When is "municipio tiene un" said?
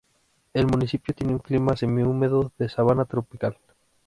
0.65-1.37